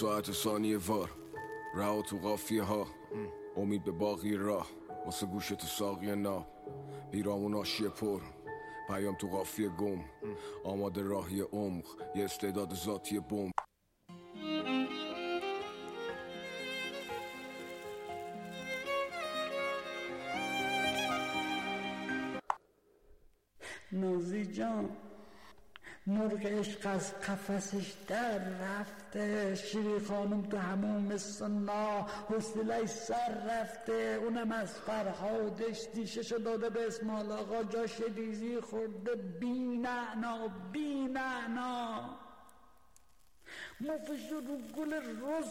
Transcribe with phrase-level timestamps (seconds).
[0.00, 1.10] ساعت ثانیه وار.
[1.74, 2.86] رها تو قافیه ها
[3.56, 4.66] امید به باقی راه.
[5.04, 6.46] واسه گوش تو ساقی ناب.
[7.10, 8.20] پیرامون آشیه پر.
[8.88, 10.04] پیام تو قافیه گم.
[10.64, 11.84] آماده راهی عمق.
[12.14, 13.50] یه استعداد ذاتی بم
[26.86, 29.54] از قفسش در رفته.
[29.54, 34.18] شیری خانم تو همون سنا حسیلش سر رفته.
[34.22, 37.62] اونم از فرهادش دیششو داده به اسمال آقا.
[37.62, 39.14] جاش دیزی خورده.
[39.14, 42.10] بی معنا بی معنا
[43.80, 45.50] مفش رو گل روز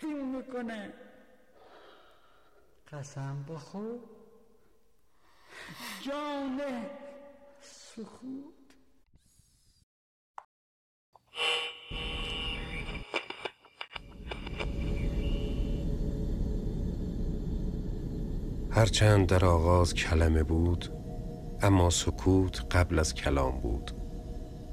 [0.00, 0.92] فیلم می‌کنه.
[2.92, 3.98] قسم بخور.
[6.02, 6.60] جان
[7.60, 8.63] سکوت
[18.76, 20.88] هرچند در آغاز کلمه بود
[21.62, 23.90] اما سکوت قبل از کلام بود.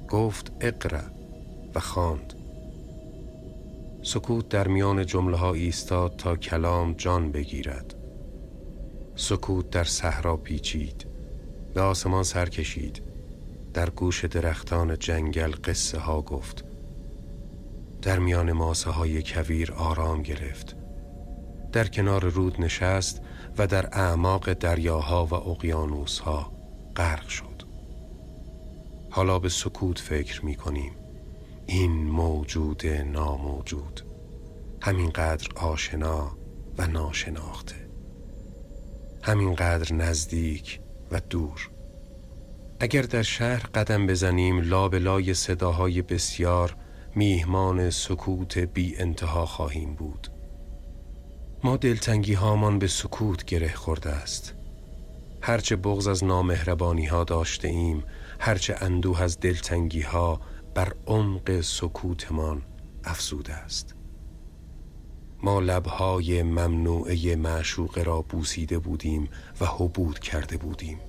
[0.09, 1.03] گفت اقرا
[1.75, 2.33] و خواند.
[4.03, 7.95] سکوت در میان جمله ایستاد تا کلام جان بگیرد.
[9.15, 11.05] سکوت در صحرا پیچید
[11.73, 13.01] به آسمان سر کشید.
[13.73, 16.63] در گوش درختان جنگل قصه ها گفت.
[18.01, 20.75] در میان ماسه های کویر آرام گرفت.
[21.71, 23.21] در کنار رود نشست
[23.57, 26.51] و در اعماق دریاها و اقیانوسها
[26.95, 27.63] غرق شد.
[29.09, 30.91] حالا به سکوت فکر می کنیم
[31.65, 34.01] این موجود ناموجود
[34.81, 36.31] همینقدر آشنا
[36.77, 37.75] و ناشناخته
[39.23, 40.79] همینقدر نزدیک
[41.11, 41.69] و دور.
[42.79, 46.75] اگر در شهر قدم بزنیم لابلای صداهای بسیار
[47.15, 50.27] میهمان سکوت بی انتها خواهیم بود.
[51.63, 54.53] ما دلتنگی هامان به سکوت گره خورده است.
[55.41, 58.03] هرچه بغز از نامهربانی ها داشته ایم
[58.39, 60.41] هرچه اندوه از دلتنگی ها
[60.75, 62.61] بر عمق سکوتمان
[63.03, 63.95] افزوده است.
[65.43, 69.29] ما لبهای ممنوعه معشوقه را بوسیده بودیم
[69.61, 70.99] و حبود کرده بودیم.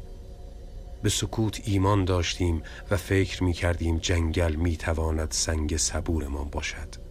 [1.02, 7.01] به سکوت ایمان داشتیم و فکر می کردیم جنگل می تواند سنگ صبورمان باشد.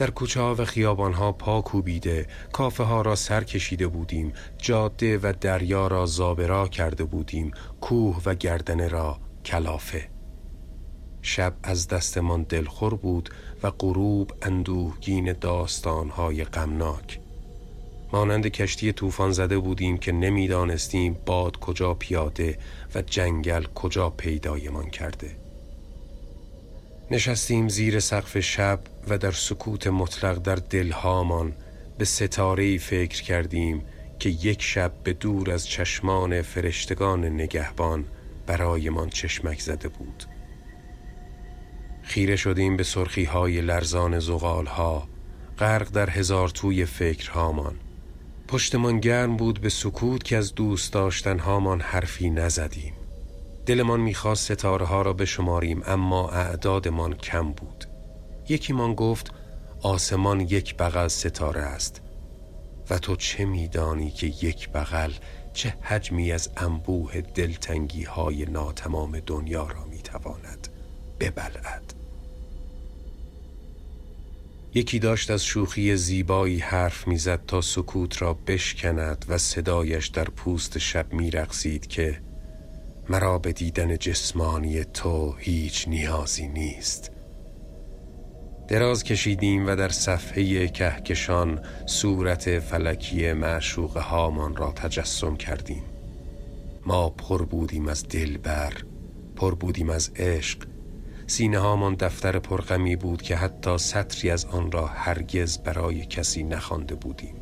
[0.00, 5.18] در کوچه ها و خیابان ها پا کوبیده کافه ها را سر کشیده بودیم جاده
[5.18, 7.50] و دریا را زابرا کرده بودیم
[7.80, 10.08] کوه و گردنه را کلافه.
[11.22, 13.30] شب از دستمان دلخور بود
[13.62, 17.20] و غروب اندوهگین داستانهای غمناک.
[18.12, 22.58] مانند کشتی طوفان زده بودیم که نمی‌دانستیم باد کجا پیاده
[22.94, 25.39] و جنگل کجا پیدایمان کرده.
[27.12, 31.52] نشستیم زیر سقف شب و در سکوت مطلق در دلهامان
[31.98, 33.82] به ستاره فکر کردیم
[34.18, 38.04] که یک شب به دور از چشمان فرشتگان نگهبان
[38.46, 40.24] برایمان چشمک زده بود.
[42.02, 45.08] خیره شدیم به سرخی های لرزان زغال ها
[45.58, 47.74] غرق در هزار توی فکرهامان.
[48.48, 52.99] پشتمان گرم بود به سکوت که از دوست داشتن هامان حرفی نزدیم.
[53.70, 57.84] دلمان می‌خواست ستاره ها را بشماریم اما اعدادمان کم بود.
[58.48, 59.32] یکیمان گفت
[59.82, 62.00] آسمان یک بغل ستاره است.
[62.90, 65.12] و تو چه میدانی که یک بغل
[65.52, 70.68] چه حجمی از انبوه دلتنگی های ناتمام دنیا را می‌تواند
[71.20, 71.94] ببلعد؟
[74.74, 80.78] یکی داشت از شوخی زیبایی حرف می‌زد تا سکوت را بشکند و صدایش در پوست
[80.78, 82.29] شب میرقصید که
[83.10, 87.10] مرا به دیدن جسمانی تو هیچ نیازی نیست.
[88.68, 95.82] دراز کشیدیم و در صفحه کهکشان صورت فلکی معشوق هامان را تجسم کردیم.
[96.86, 98.72] ما پر بودیم از دلبر
[99.36, 100.58] پر بودیم از عشق.
[101.26, 106.94] سینه هامان دفتر پرغمی بود که حتی سطری از آن را هرگز برای کسی نخوانده
[106.94, 107.34] بودیم.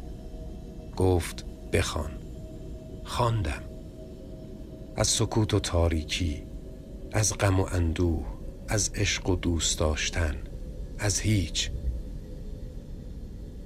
[0.97, 2.11] گفت بخوان.
[3.05, 3.68] خواندم.
[4.99, 6.43] از سکوت و تاریکی
[7.12, 8.27] از غم و اندوه
[8.69, 10.37] از عشق و دوست داشتن
[10.99, 11.71] از هیچ.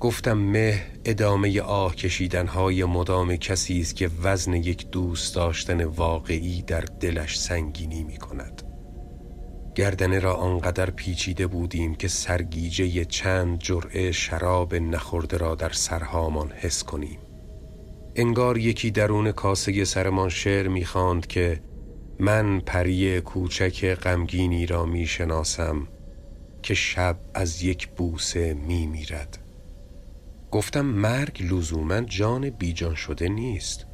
[0.00, 6.62] گفتم مه ادامه آه کشیدن های مدام کسی است که وزن یک دوست داشتن واقعی
[6.62, 8.62] در دلش سنگینی می کند.
[9.74, 16.84] گردنه را آنقدر پیچیده بودیم که سرگیجه چند جرعه شراب نخورده را در سرهامان حس
[16.84, 17.18] کنیم.
[18.16, 21.60] انگار یکی درون کاسه سرمان شعر می‌خواند که
[22.18, 25.88] من پری کوچک غمگینی را می‌شناسم
[26.62, 29.38] که شب از یک بوسه میمیرد.
[30.50, 33.86] گفتم مرگ لزوما جان بیجان شده نیست.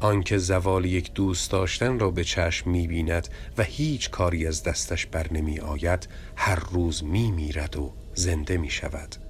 [0.00, 3.28] آنکه زوال یک دوست داشتن را به چشم می‌بیند
[3.58, 9.23] و هیچ کاری از دستش بر نمی آید هر روز میمیرد و زنده می شود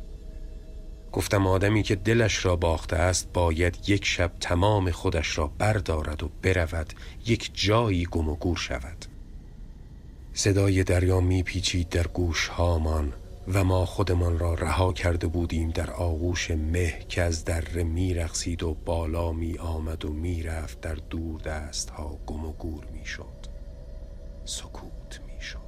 [1.15, 6.31] گفتم آدمی که دلش را باخته است باید یک شب تمام خودش را بردارد و
[6.43, 6.93] برود
[7.27, 9.05] یک جایی گم و گور شود.
[10.33, 13.13] صدای دریا میپیچید در گوش هامان
[13.49, 18.77] و ما خودمان را رها کرده بودیم در آغوش مه که از دره میرقصید و
[18.85, 23.47] بالا می آمد و می‌رفت در دور دست ها گم و گور می‌شد.
[24.45, 25.65] سکوت می‌شد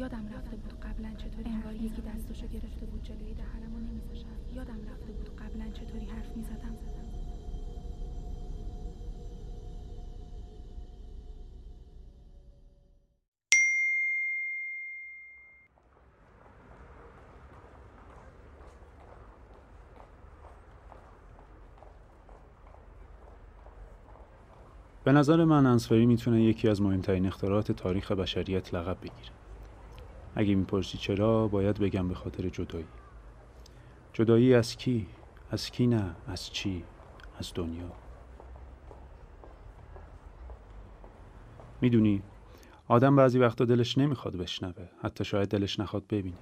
[0.00, 5.12] یادم رفته بود قبلا چطوری انگار یکی دستشو گرفته بود جلوی دهنمو نمیذاشت یادم رفته
[5.12, 6.76] بود قبلا چطوری حرف می‌زدم.
[25.04, 29.39] به نظر من انسفری می‌تونه یکی از مهمترین اختراعات تاریخ بشریت لقب بگیره.
[30.34, 32.86] اگه می‌پرسی چرا باید بگم به خاطر جدایی.
[34.12, 35.06] جدایی از کی؟
[35.50, 36.84] از کی نه؟ از چی؟
[37.38, 37.92] از دنیا.
[41.80, 42.22] می‌دونی
[42.88, 44.88] آدم بعضی وقتا دلش نمی‌خواد بشنوه.
[45.02, 46.36] حتی شاید دلش نخواد ببینه.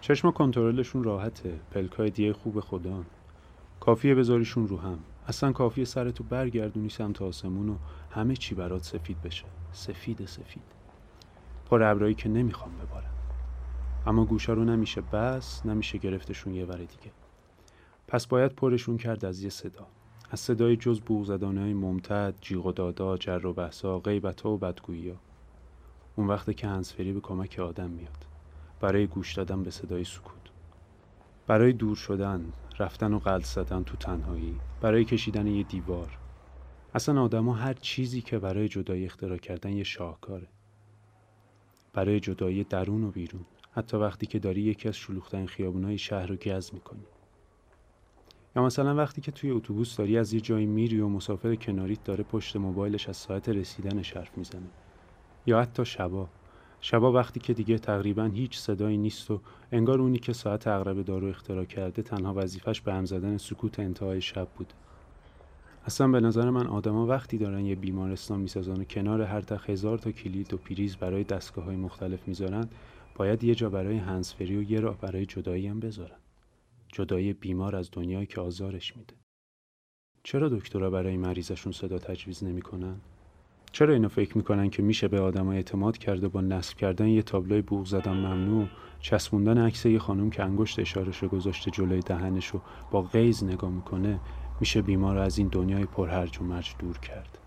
[0.00, 1.60] چشم کنترلشون راحته.
[1.70, 3.04] پلکای دیه خوب خدا.
[3.80, 4.98] کافیه بذاریشون رو هم.
[5.26, 7.76] اصلا کافیه سرتو برگردونی سمت آسمون و
[8.10, 9.44] همه چی برات سفید بشه.
[9.72, 10.77] سفید سفید.
[11.70, 13.14] پر ابرایی که نمی‌خوام ببارم.
[14.06, 17.12] اما گوشه رو نمیشه بس نمیشه گرفتشون یه ور دیگه.
[18.08, 19.86] پس باید پرشون کرد از یه صدا.
[20.30, 25.08] از صدای جز بوغزدانه های ممتد جیغ و دادا جر و بحثا غیبت و بدگویی
[25.08, 25.16] ها.
[26.16, 28.26] اون وقت که هنسفری به کمک آدم میاد.
[28.80, 30.32] برای گوش دادن به صدای سکوت.
[31.46, 34.56] برای دور شدن رفتن و قلط زدن تو تنهایی.
[34.80, 36.18] برای کشیدن یه دیوار.
[36.94, 40.48] اصلا آدما هر چیزی که برای جدایی اختراع کردن یه شاهکاره.
[41.98, 43.44] برای جدایی درون و بیرون.
[43.70, 47.06] حتی وقتی که داری یکی از شلوغترین خیابونای شهر رو گز می‌کنی.
[48.56, 52.24] یا مثلا وقتی که توی اتوبوس داری از یه جایی میری و مسافر کناریت داره
[52.24, 54.70] پشت موبایلش از ساعت رسیدنش حرف می‌زنه.
[55.46, 56.28] یا حتی شبا.
[56.80, 59.40] شبا وقتی که دیگه تقریبا هیچ صدایی نیست و
[59.72, 64.20] انگار اونی که ساعت اغرب دارو اختراع کرده تنها وظیفش به هم زدن سکوت انتهای
[64.20, 64.74] شب بوده.
[65.88, 69.98] اصلا به نظر من آدما وقتی دارن یه بیمارستان می‌سازن و کنار هر تخت هزار
[69.98, 72.68] تا کلید و پریز برای دستگاه های مختلف می‌ذارن
[73.14, 76.16] باید یه جا برای هنسفری و یه راه برای جدایی هم بذارن.
[76.92, 79.14] جدایی بیمار از دنیایی که آزارش میده.
[80.22, 82.96] چرا دکترها برای مریضشون صدا تجویز نمی‌کنن؟
[83.72, 87.62] چرا اینو فکر می‌کنن که میشه به آدم اعتماد کرده با نصب کردن یه تابلوی
[87.62, 88.68] بوغ زدن ممنوع
[89.00, 93.70] چسبوندن عکس یه خانم که انگشت اشارش رو گذاشته جلوی دهنش رو با غیز نگاه
[93.70, 94.20] می‌کنه
[94.60, 97.38] میشه بیمار رو از این دنیای پرهرج و مرج دور کرد.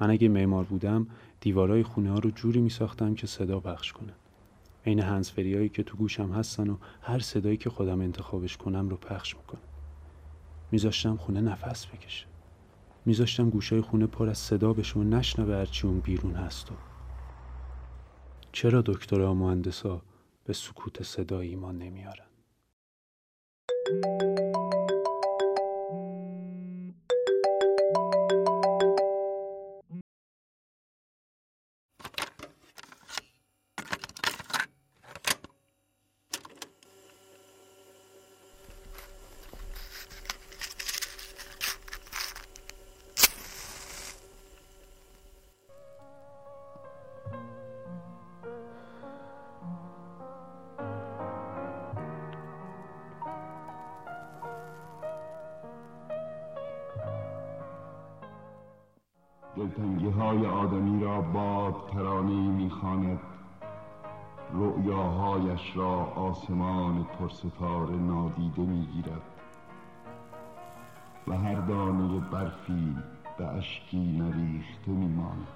[0.00, 1.06] من اگه معمار بودم
[1.40, 4.12] دیوارای خونه ها رو جوری می ساختم که صدا پخش کنن
[4.86, 8.96] عین هنسفری هایی که تو گوشم هستن و هر صدایی که خودم انتخابش کنم رو
[8.96, 9.60] پخش می‌کنم.
[10.70, 12.26] میذاشتم خونه نفس بکشه.
[13.06, 16.74] میذاشتم گوشای خونه پر از صدا بشه و نشنوه هرچی اون بیرون هست و
[18.52, 20.02] چرا دکترها مهندسا
[20.44, 22.26] به سکوت صدا ایمان نمیارن؟
[59.70, 63.20] دلتنگی های آدمی را باد ترانه می‌خواند.
[64.52, 69.22] رؤیاهایش را آسمان پرستاره نادیده می‌گیرد.
[71.28, 72.96] و هر دانه برفی
[73.38, 75.46] به اشکی نریخته میماند.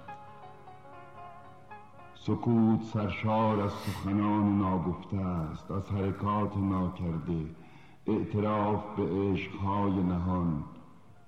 [2.14, 7.46] سکوت سرشار از سخنان ناگفته است از حرکات ناکرده.
[8.06, 10.64] اعتراف به عشقهای نهان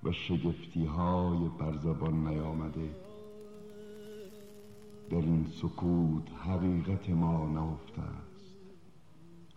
[0.03, 2.89] و شگفتی های بر زبان نیامده.
[5.09, 8.55] در این سکوت حقیقت ما نهفته است.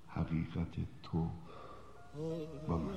[0.07, 1.27] حقیقت تو
[2.69, 2.95] و من.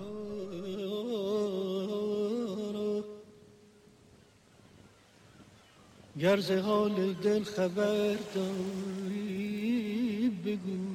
[6.20, 10.93] گر حال دل خبر داری بگو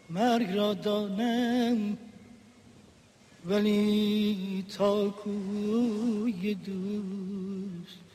[0.10, 1.98] مرگ را دانم
[3.46, 8.06] ولی تا کوی دوست.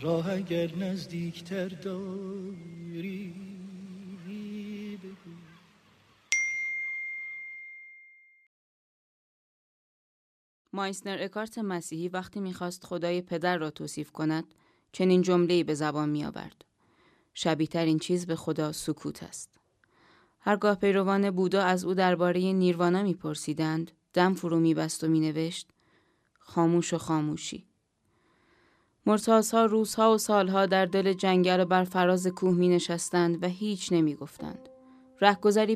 [0.00, 3.43] راه اگر نزدیکتر داری.
[10.74, 14.44] مایسنر اکارت مسیحی وقتی می‌خواست خدای پدر را توصیف کند
[14.92, 16.64] چنین جمله‌ای به زبان میآورد.
[17.34, 19.60] شبیه ترین چیز به خدا سکوت است.
[20.40, 25.68] هرگاه پیروان بودا از او درباره نیروانا میپرسیدند دم فرو میبست و مینوشت
[26.38, 27.66] خاموش و خاموشی.
[29.06, 33.92] مرتازها روزها و سالها در دل جنگل و بر فراز کوه می نشستند و هیچ
[33.92, 34.68] نمی گفتند.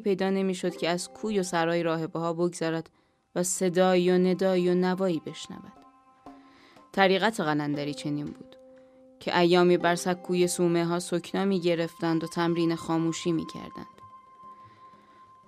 [0.05, 2.90] پیدا نمی شد که از کوی و سرای راهبه ها بگذرد
[3.35, 5.73] و صدایی و ندایی و نوایی بشنود.
[6.92, 8.56] طریقت قلندری چنین بود
[9.20, 13.87] که ایامی بر سکوی سومه ها سکنا می گرفتند و تمرین خاموشی می کردند.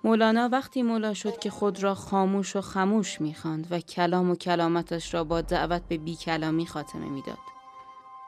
[0.03, 5.13] مولانا وقتی مولا شد که خود را خاموش و خموش می‌خواند و کلام و کلامتش
[5.13, 7.37] را با دعوت به بی کلامی خاتمه می‌داد.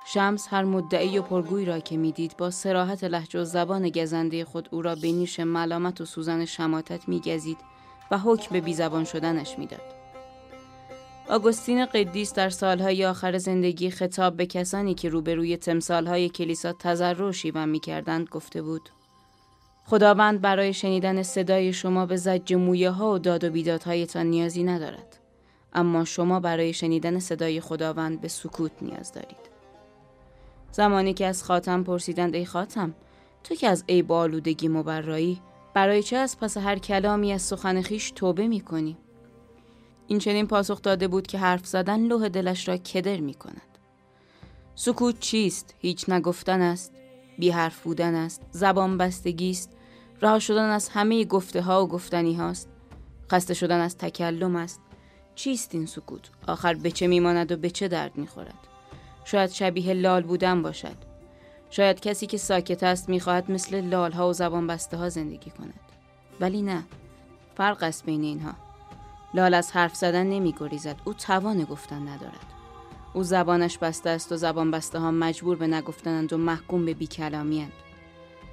[0.05, 4.69] شمس هر مدعی و پرگوی را که می‌دید با سراحت لحج و زبان گزنده خود
[4.71, 7.57] او را به نیش ملامت و سوزن شماتت میگزید
[8.13, 9.93] و حکم به بیزبان شدنش می‌داد.
[11.29, 17.31] آگوستین قدیس در سالهای آخر زندگی خطاب به کسانی که روبروی تمثالهای کلیسا تضرع و
[17.31, 18.89] شیون می‌کردند گفته بود
[19.85, 25.19] خداوند برای شنیدن صدای شما به زج مویه ها و داد و بیدادهایتان نیازی ندارد
[25.73, 29.53] اما شما برای شنیدن صدای خداوند به سکوت نیاز دارید
[30.71, 32.93] زمانی که از خاتم پرسیدند ای خاتم
[33.43, 35.41] تو که از ای بالودگی مبرایی
[35.73, 38.97] برای چه از پس هر کلامی از سخن خیش توبه می کنی؟
[40.07, 43.77] این چنین پاسخ داده بود که حرف زدن لوح دلش را کدر می کند.
[44.75, 46.93] سکوت چیست؟ هیچ نگفتن است؟
[47.39, 49.69] بی حرف بودن است؟ زبان بستگی است؟
[50.21, 52.69] رها شدن از همه گفته ها و گفتنی هاست؟
[53.31, 54.81] خسته شدن از تکلم است؟
[55.35, 58.67] چیست این سکوت؟ آخر به چه میماند و به چه درد می‌خورد؟
[59.25, 61.12] شاید شبیه لال بودن باشد
[61.75, 65.79] شاید کسی که ساکت است می‌خواهد مثل لالها و زبان بسته ها زندگی کند.
[66.39, 66.83] ولی نه.
[67.57, 68.53] فرق است بین اینها.
[69.33, 72.45] لال از حرف زدن نمی گریزد او توان گفتن ندارد.
[73.13, 77.67] او زبانش بسته است و زبان بسته ها مجبور به نگفتنند و محکوم به بیکلامی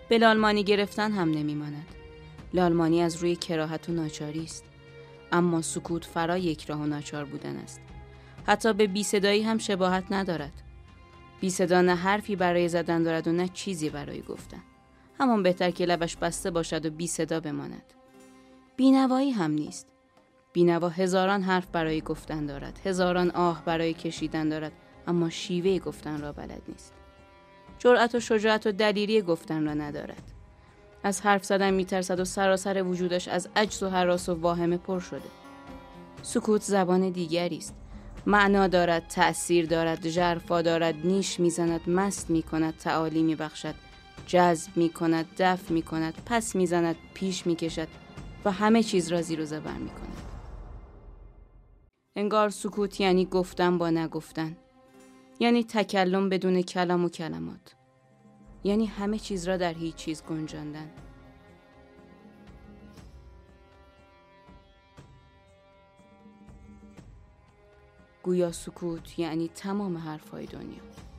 [0.09, 1.87] به لالمانی گرفتن هم نمیماند.
[2.55, 4.65] لالمانی از روی کراهت و ناچاری است.
[5.33, 7.81] اما سکوت فرا یک راه و ناچار بودن است.
[8.47, 10.53] حتی به بی صدایی هم شباهت ندارد.
[11.41, 14.63] بی صدا نه حرفی برای زدن دارد و نه چیزی برای گفتن.
[15.21, 17.83] همان بهتر که لبش بسته باشد و بی صدا بماند.
[18.77, 19.87] بینوایی هم نیست.
[20.53, 22.81] بینوا هزاران حرف برای گفتن دارد.
[22.85, 24.73] هزاران آه برای کشیدن دارد.
[25.07, 26.93] اما شیوه گفتن را بلد نیست.
[27.79, 30.23] جرأت و شجاعت و دلیری گفتن را ندارد.
[31.03, 35.29] از حرف زدن میترسد و سراسر وجودش از عجز و حراس و واهمه پر شده.
[36.23, 37.75] سکوت زبان دیگری است.
[38.27, 43.75] معنا دارد تأثیر دارد ژرفا دارد نیش می‌زند مست می‌کند تعالی میبخشد.
[44.27, 47.89] جذب می‌کند دفع می‌کند پس می‌زند پیش می‌کشد
[48.45, 50.17] و همه چیز را زیر و زبر می‌کند.
[52.17, 54.57] انگار سکوت یعنی گفتن با نگفتن.
[55.41, 57.75] یعنی تکلم بدون کلام و کلمات.
[58.65, 60.91] یعنی همه چیز را در هیچ چیز گنجاندن.
[68.23, 71.10] گویا سکوت یعنی تمام حرفهای دنیا.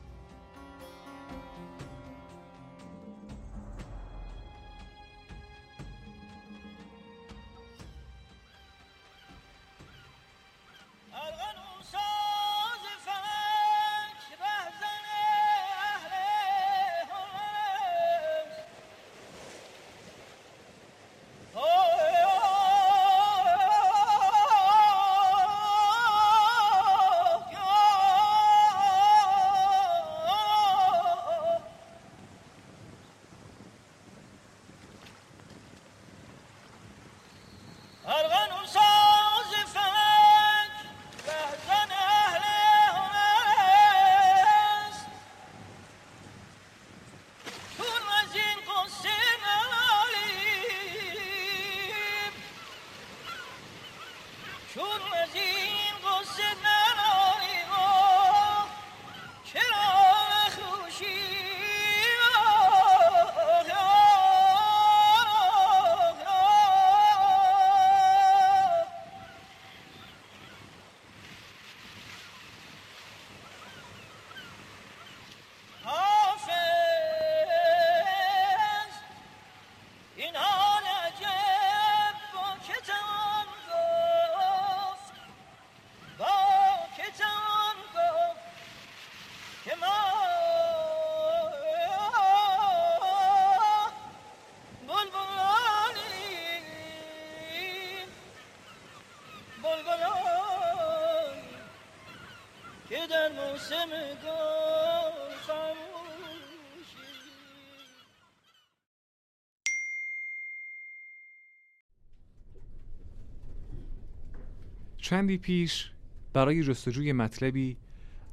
[115.12, 115.90] چندی پیش
[116.32, 117.76] برای جستجوی مطلبی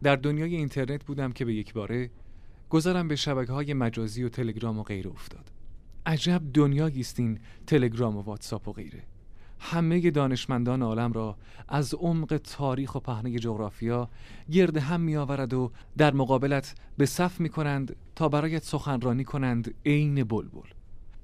[0.04, 2.10] در دنیای اینترنت بودم که به یک باره
[2.70, 5.52] گذارم به شبکه های مجازی و تلگرام و غیره افتاد.
[6.06, 9.04] عجب دنیایی است این تلگرام و واتساپ و غیره.
[9.60, 11.38] همه دانشمندان عالم را
[11.68, 14.10] از عمق تاریخ و پهنه جغرافیا
[14.52, 19.74] گرد هم می آورد و در مقابلت به صف می کنند تا برایت سخنرانی کنند
[19.86, 20.70] عین بلبل.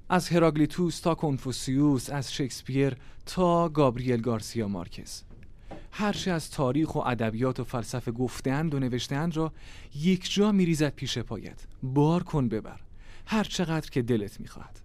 [0.08, 5.25] از هراگلیتوس تا کنفوسیوس از شکسپیر تا گابریل گارسیا مارکز.
[5.98, 9.52] هرچه از تاریخ و ادبیات و فلسفه گفتهاند و نوشتهاند را
[9.94, 11.66] یک جا میریزد پیش پایت.
[11.82, 12.80] بار کن ببر.
[13.26, 14.80] هر چقدر که دلت می‌خواهد.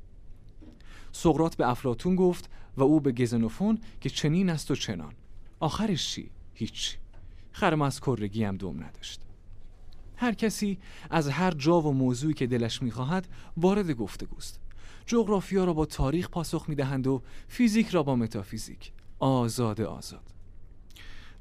[1.11, 5.13] سقرات به افلاتون گفت و او به گزنوفون که چنین است و چنان.
[5.59, 6.97] آخرش چی؟ هیچ
[7.51, 9.21] خرم از کرگی هم دوم نداشت.
[10.15, 14.59] هر کسی از هر جا و موضوعی که دلش می‌خواهد وارد گفتگوست.
[15.05, 18.91] جغرافیا را با تاریخ پاسخ می‌دهند و فیزیک را با متافیزیک.
[19.19, 20.40] آزاد آزاد.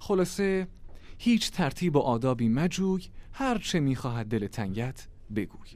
[0.01, 0.69] خلاصه
[1.19, 5.71] هیچ ترتیب و آدابی مجوی هر چه می‌خواهد دل تنگت بگوی.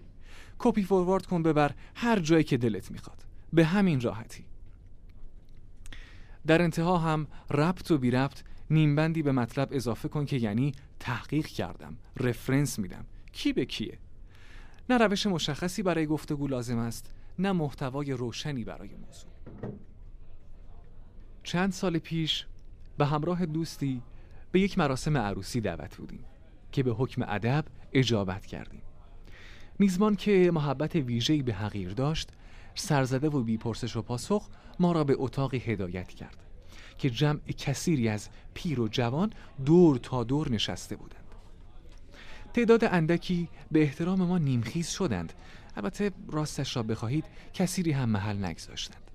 [0.59, 3.25] کپی فوروارد کن ببر هر جایی که دلت می‌خواد.
[3.53, 4.45] به همین راحتی.
[6.47, 11.47] در انتها هم ربط و بی ربط نیمبندی به مطلب اضافه کن که یعنی تحقیق
[11.47, 13.05] کردم رفرنس میدم.
[13.33, 13.99] کی به کیه؟
[14.91, 19.31] نه روش مشخصی برای گفتگو لازم است نه محتوای روشنی برای موضوع.
[21.43, 22.47] چند سال پیش
[22.99, 24.03] به همراه دوستی
[24.55, 26.25] به یک مراسم عروسی دعوت بودیم
[26.73, 28.83] که به حکم ادب اجابت کردیم.
[29.79, 32.29] میزبان که محبت ویژه‌ای به حقیر داشت
[32.75, 34.49] سرزده و بیپرسش و پاسخ
[34.81, 36.37] ما را به اتاقی هدایت کرد
[36.99, 39.33] که جمع کثیری از پیر و جوان
[39.65, 41.25] دور تا دور نشسته بودند.
[42.53, 45.33] تعداد اندکی به احترام ما نیمخیز شدند.
[45.77, 49.11] البته راستش را بخواهید کثیری هم محل نگذاشتند.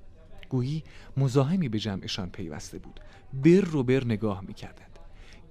[0.49, 0.83] گویی
[1.17, 2.99] مزاحمی به جمعشان پیوسته بود.
[3.33, 4.98] بر رو بر نگاه می‌کردند.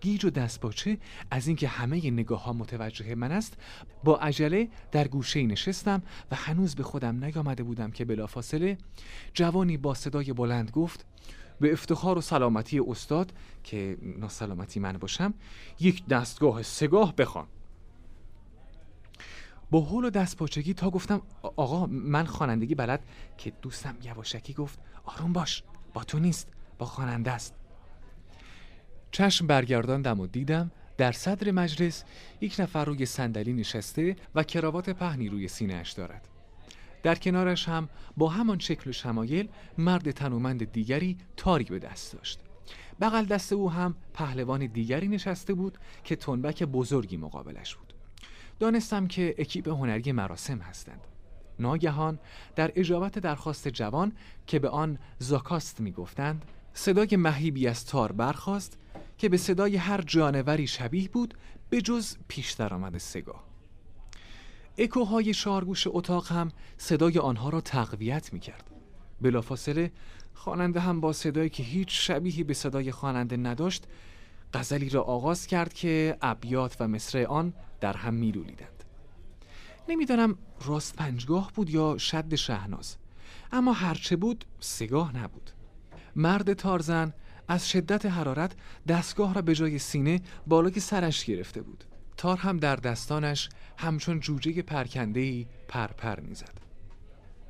[0.00, 0.98] گیج و دستپاچه
[1.30, 3.56] از اینکه همه نگاه ها متوجه من است
[4.04, 8.78] با عجله در گوشه نشستم و هنوز به خودم نیامده بودم که بلافاصله
[9.34, 11.06] جوانی با صدای بلند گفت
[11.60, 13.32] به افتخار و سلامتی استاد
[13.64, 15.34] که ناسلامتی من باشم
[15.80, 17.46] یک دستگاه سگاه بخوان.
[19.70, 21.22] با حول و دست پاچگی تا گفتم
[21.56, 23.04] آقا من خوانندگی بلد.
[23.38, 25.62] که دوستم یواشکی گفت آروم باش
[25.94, 27.57] با تو نیست با خواننده است.
[29.10, 32.04] چشم برگرداندم و دیدم در صدر مجلس
[32.40, 36.28] یک نفر روی صندلی نشسته و کراوات پهنی روی سینهاش دارد.
[37.02, 42.40] در کنارش هم با همان شکل و شمایل مرد تنومند دیگری تاری به دست داشت.
[43.00, 47.94] بغل دست او هم پهلوان دیگری نشسته بود که تنبک بزرگی مقابلش بود.
[48.58, 51.00] دانستم که اکیپ هنری مراسم هستند.
[51.58, 52.18] ناگهان
[52.56, 54.12] در اجابت درخواست جوان
[54.46, 56.44] که به آن زاکاست می‌گفتند
[56.74, 58.78] صدای مهیبی از تار برخاست
[59.18, 61.34] که به صدای هر جانوری شبیه بود
[61.70, 63.44] به جز پیش آمد سگاه
[64.78, 68.70] اکوهای شارگوش اتاق هم صدای آنها را تقویت می کرد
[69.20, 69.92] بلافاصله
[70.34, 73.84] خواننده هم با صدایی که هیچ شبیهی به صدای خواننده نداشت
[74.54, 78.84] غزلی را آغاز کرد که ابیات و مصرع آن در هم میلولیدند.
[79.88, 82.96] نمی‌دانم راست پنجگاه بود یا شد شهناز
[83.52, 85.50] اما هرچه بود سگاه نبود.
[86.16, 87.12] مرد تارزن
[87.48, 88.52] از شدت حرارت
[88.88, 91.84] دستگاه را به جای سینه بالای سرش گرفته بود.
[92.16, 96.60] تار هم در دستانش همچون جوجه پرکندهی پرپر می‌زد.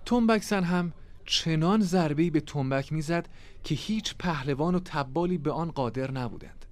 [0.06, 0.92] تنبکسن هم
[1.24, 3.28] چنان ضربه‌ای به تنبک می‌زد
[3.64, 6.64] که هیچ پهلوان و تبالی به آن قادر نبودند.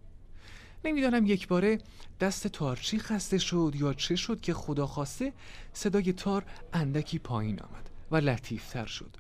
[0.85, 1.79] نمی‌دانم یک باره
[2.20, 5.33] دست تارچی خسته شد یا چه شد که خدا خواسته
[5.72, 9.16] صدای تار اندکی پایین آمد و لطیفتر شد.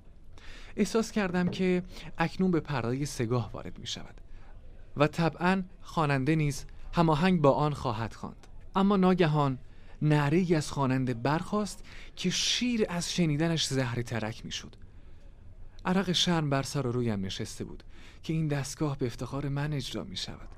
[0.76, 1.82] احساس کردم که
[2.18, 4.20] اکنون به پرده سگاه وارد می شود
[4.96, 8.46] و طبعا خواننده نیز هماهنگ با آن خواهد خواند.
[8.76, 9.58] اما ناگهان
[10.02, 11.84] نعره از خواننده برخاست
[12.16, 14.76] که شیر از شنیدنش زهر ترک می شد
[15.84, 17.82] عرق شرم بر سر و رویم نشسته بود
[18.22, 20.48] که این دستگاه به افتخار من اجرا می شود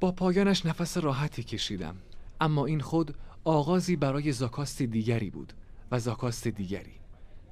[0.00, 1.96] با پایانش نفس راحتی کشیدم
[2.40, 3.14] اما این خود
[3.44, 5.52] آغازی برای زاکاست دیگری بود
[5.90, 6.97] و زاکاست دیگری.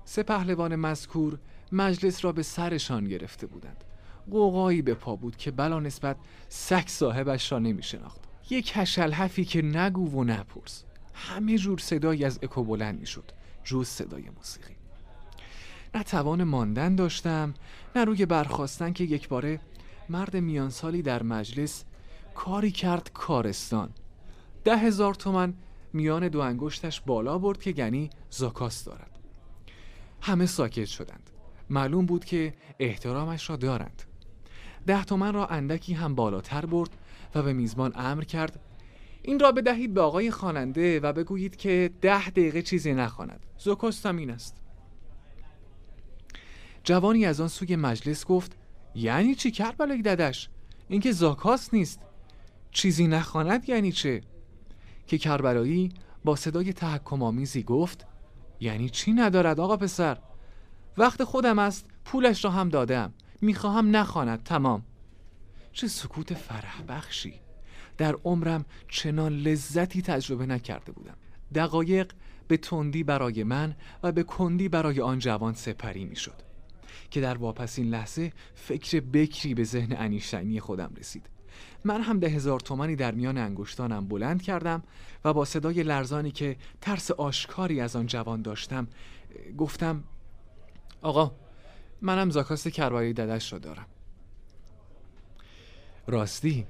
[0.08, 1.38] سه پهلوان مذکور
[1.72, 3.84] مجلس را به سرشان گرفته بودند.
[4.30, 6.16] قوقایی به پا بود که بلا نسبت
[6.48, 8.20] سگ صاحبش را نمی شناخت.
[8.50, 10.84] یک هشلحفی که نگو و نپرس.
[11.14, 13.24] همه جور صدایی از اکو بلند می شد.
[13.64, 14.74] جز صدای موسیقی.
[15.94, 17.54] نه توان ماندن داشتم
[17.96, 19.60] نه روی برخواستن که یک باره
[20.08, 21.84] مرد میانسالی در مجلس
[22.34, 23.90] کاری کرد کارستان.
[24.64, 25.54] ده هزار تومن
[25.92, 29.15] میان دو انگشتش بالا برد که گنی زاکاس دارد.
[30.26, 31.30] همه ساکت شدند.
[31.70, 34.02] معلوم بود که احترامش را دارند.
[34.86, 36.90] ده تومن را اندکی هم بالاتر برد
[37.34, 38.60] و به میزبان امر کرد
[39.22, 43.46] این را بدهید به آقای خواننده و بگویید که ده دقیقه چیزی نخواند.
[43.58, 44.56] زکستم این است.
[46.84, 48.56] جوانی از آن سوی مجلس گفت
[48.94, 50.48] یعنی چی کربلای ددش؟
[50.88, 52.00] اینکه زاکاس نیست.
[52.70, 54.22] چیزی نخواند یعنی چه؟
[55.06, 55.92] که کربلایی
[56.24, 58.06] با صدای تحکم آمیزی گفت
[58.60, 60.18] یعنی چی ندارد آقا پسر؟
[60.98, 63.12] وقت خودم است پولش را هم دادم.
[63.40, 64.82] می‌خواهم نخواند تمام.
[65.72, 67.34] چه سکوت فرح بخشی.
[67.98, 71.16] در عمرم چنان لذتی تجربه نکرده بودم.
[71.54, 72.12] دقایق
[72.48, 76.42] به تندی برای من و به کندی برای آن جوان سپری می‌شد
[77.10, 81.28] که در واپسین لحظه فکر بکری به ذهن انیشتینی خودم رسید.
[81.84, 84.82] من هم ده هزار تومنی در میان انگشتانم بلند کردم
[85.24, 88.88] و با صدای لرزانی که ترس آشکاری از آن جوان داشتم
[89.58, 90.04] گفتم
[91.02, 91.32] آقا
[92.02, 93.86] منم زاکاست کربایی ددش را دارم.
[96.06, 96.66] راستی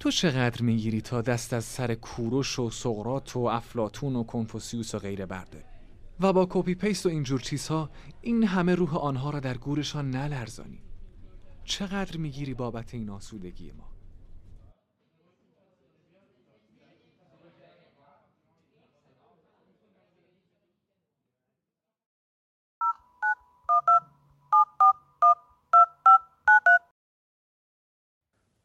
[0.00, 4.98] تو چقدر می‌گیری تا دست از سر کوروش و سقرات و افلاتون و کنفوسیوس و
[4.98, 5.64] غیره برده؟
[6.20, 10.83] و با کپی پیست و اینجور چیزها این همه روح آنها را در گورشان نلرزانی.
[11.64, 13.93] چقدر می‌گیری بابت این آسودگی ما؟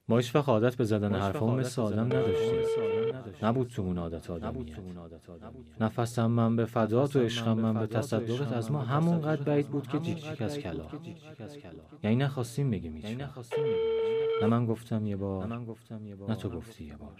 [0.09, 2.59] ما هیچ وقت عادت به زدن حرفا مثل آدم نداشتیم.
[3.43, 4.75] نبود تو اون عادت آدمیت.
[5.81, 9.99] نفسم من به فدات و عشقم من به تصدقت از ما همونقدر بعید بود که
[9.99, 10.85] جیک جیک از کلا
[12.03, 13.17] یعنی نخواستیم بگیم هیچ
[14.41, 15.47] نه من گفتم یه بار.
[16.29, 17.11] نه تو گفتی یه بار.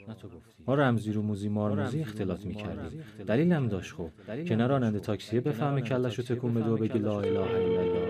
[0.67, 3.04] ما رمزی رو موزی مارموزی اختلاط می‌کردیم.
[3.28, 4.10] دلیلم داشت خب.
[4.45, 8.09] که نه راننده تاکسیه بفهمه کلش رو تکون بده و بگی لا اله الا الله.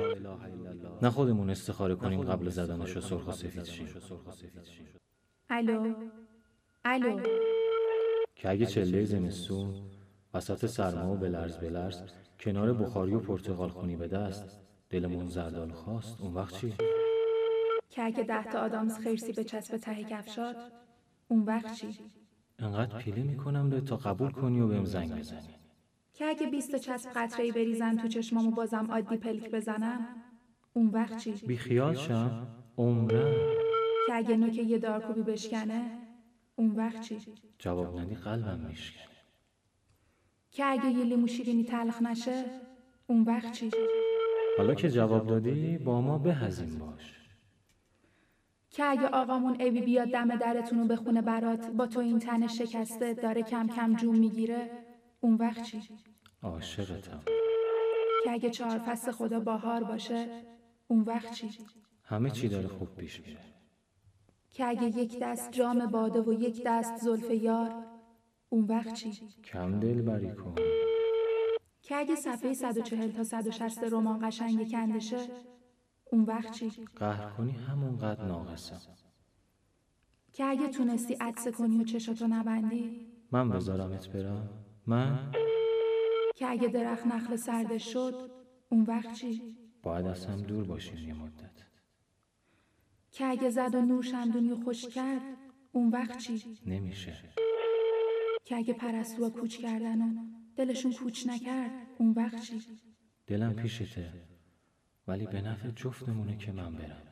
[1.01, 3.87] نه خودمون استخاره کنیم قبل زدنش رو سرخ و سفید شیم
[5.49, 5.93] الو.
[6.85, 7.19] الو.
[8.35, 9.73] که اگه چله زمستون
[10.33, 12.01] وسط سرما و بلرز بلرز
[12.39, 14.59] کنار بخاری و پرتغال خونی به دست.
[14.89, 16.73] دلمون زردال خواست اون وقت چی؟
[17.89, 20.55] که اگه ده تا آدامس خرسی به چسب ته کفشات
[21.27, 21.99] اون وقت چی؟
[22.59, 25.55] انقدر پیله می‌کنم به تا قبول کنی و بهم زنگ بزنی.
[26.13, 30.07] که اگه بیست چسب قطره بریزن تو چشمامو بازم عادی پلک بزنم؟
[30.79, 33.33] اون وقت چی؟ بی خیال شم عمرم
[34.07, 35.91] که اگه نوک یه دارکوبی بشکنه
[36.55, 37.17] اون وقت چی؟
[37.57, 39.03] جواب ندی قلبم میشکنه
[40.51, 42.45] که اگه یه لیمو شیرینی تلخ نشه
[43.07, 43.71] اون وقت چی؟
[44.57, 47.19] حالا که جواب دادی با ما بهزین باش
[48.69, 53.13] که اگه آقامون ابی بیاد دم درتون رو بخونه برات با تو این تن شکسته
[53.13, 54.71] داره کم کم جون می‌گیره
[55.19, 55.81] اون وقت چی؟
[56.43, 57.21] عاشقتم
[58.23, 60.27] که اگه چهار فصل خدا باهار باشه
[60.91, 61.49] اون وقت چی؟
[62.03, 63.39] همه چی داره خوب پیش میره
[64.49, 67.85] که اگه یک دست جام باده و یک دست زلف یار
[68.49, 69.11] اون وقت چی؟
[69.43, 70.55] کم دل بری کن
[71.81, 75.17] که اگه صفحه 140 تا 160 رمان قشنگ کندشه
[76.11, 78.79] اون وقت چی؟ قهر کنی همونقدر ناقصم
[80.33, 84.49] که اگه تونستی عدسه کنی و چشاتو نبندی من بذارمت برم
[84.87, 85.31] من
[86.35, 88.31] که اگه درخت نخل سردش شد
[88.69, 91.65] اون وقت چی؟ باید از هم دور باشیم یه مدت
[93.11, 95.21] که اگه زد و نور شمدونی خوش کرد
[95.71, 97.13] اون وقت چی؟ نمیشه
[98.45, 100.23] که اگه پرستوها کوچ کردن و
[100.55, 102.61] دلشون کوچ نکرد اون وقت چی؟
[103.27, 104.13] دلم پیشته
[105.07, 107.08] ولی به نفع جفتمونه که من برم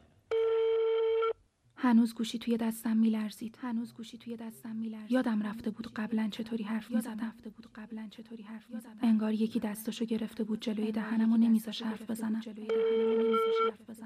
[1.80, 3.58] هنوز گوشی توی دستم میلرزید.
[3.62, 5.12] هنوز گوشی توی دستم میلرزید.
[5.12, 7.28] یادم رفته بود قبلا چطوری حرف می‌زدم.
[7.28, 8.98] رفته بود قبلا چطوری حرف می‌زدم.
[9.02, 12.42] انگار یکی دستشو گرفته بود جلوی دهنم و نمیذاش حرف بزنم.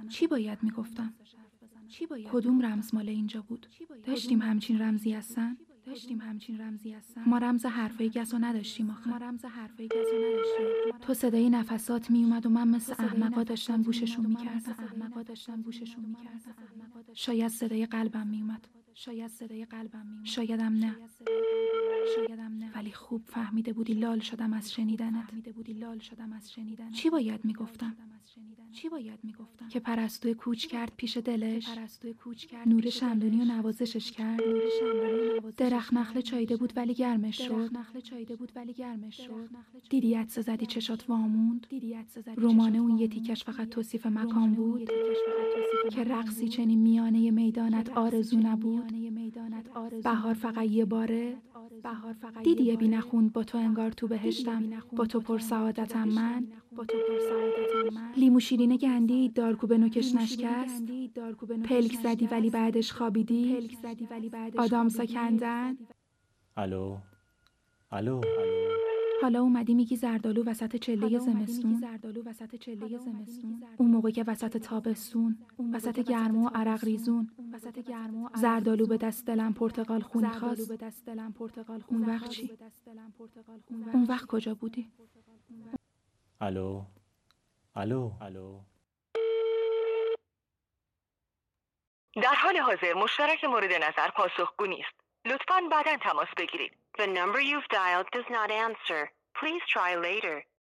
[0.10, 1.14] چی باید می‌گفتم؟
[1.88, 3.68] چی باید کدوم رمز مال اینجا بود؟
[4.04, 9.10] داشتیم همچین رمزی هستن؟ داشتیم همچین رمزی هستن؟ ما رمز حرفای گسو نداشتیم آخه.
[9.10, 11.00] ما رمز حرفای گسو نداشتیم.
[11.02, 14.76] تو صدای نفسات میومد و من مثل احمقا داشتم گوششون می‌کردم.
[14.80, 16.54] احمقا داشتم گوششون می‌کردم.
[17.14, 18.68] شاید صدای قلبم میومد.
[19.06, 20.96] شاید صدای قلبم میومد شایدم نه.
[22.16, 22.72] شایدم نه.
[22.76, 25.26] ولی خوب فهمیده بودی لال شدم از شنیدنت.
[25.26, 27.96] فهمیده بودی لال شدم از شنیدن چی باید می‌گفتم؟
[28.72, 31.70] چی باید می‌گفتم؟ که پرستوی کوچ کرد پیش دلش.
[31.70, 34.42] پرستوی کوچ کرد نور شمدونی و نوازشش کرد.
[34.42, 37.70] نور شمدونی درخت نخل چایده بود ولی گرمش شد.
[37.74, 39.50] نخل چایده بود ولی گرمش شد.
[39.90, 44.90] دیدی زدی چشات واموند؟ دیدی زدی رومانه اون یه تیکش فقط توصیف مکان بود؟
[45.92, 48.91] که رقصی چنین میانه میدانت آرزو نبود؟
[50.04, 51.38] بهار فقط یه باره.
[51.84, 54.64] بهار فقط دیدی یه بی نخوند با تو انگار تو بهشتم.
[54.96, 56.48] با تو پر سعادتم من.
[56.76, 58.14] با تو پر سعادتم من.
[58.18, 60.84] لیمو شیرینه گندی دارکوب نوکش نشکست.
[61.64, 63.70] پلک زدی ولی بعدش خوابیدی.
[64.58, 65.78] آدام کندن
[66.58, 66.98] الو
[67.92, 68.22] الو.
[69.22, 74.58] حالا اومدی میگی زردالو وسط چله زمستون؟ زردالو وسط چله زمستون؟ اون موقع که وسط
[74.58, 75.38] تابستون
[75.74, 77.32] وسط گرما و عرق ریزون.
[77.54, 80.70] وسط گرما زردالو به دست دلم پرتقال خون خواست.
[80.70, 82.58] به دست دلم پرتقال خون وقت چی؟
[83.94, 84.92] اون وقت کجا بودی؟
[86.42, 86.86] الو؟
[87.76, 88.60] الو؟ الو؟
[92.16, 95.11] در حال حاضر مشترک مورد نظر پاسخگو نیست.
[96.98, 99.12] The number you've dialed does not answer.
[99.40, 100.44] Please try later.